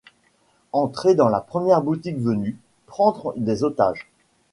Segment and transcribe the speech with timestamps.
[0.73, 2.57] Entrer dans la première boutique venue,
[2.87, 4.09] prendre des otages?